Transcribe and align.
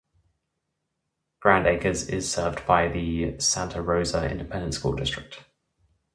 Grand 1.41 1.67
Acres 1.67 2.09
is 2.09 2.27
served 2.33 2.65
by 2.65 2.87
the 2.87 3.39
Santa 3.39 3.83
Rosa 3.83 4.27
Independent 4.27 4.73
School 4.73 4.95
District. 4.95 5.45